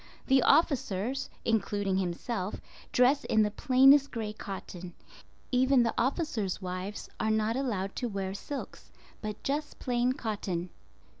[0.25, 2.59] The officers, including himself,
[2.91, 4.95] dress in the plainest gray cotton.
[5.51, 8.91] Even the officers' wives are not allowed to wear silks,
[9.21, 10.71] but just plain cotton.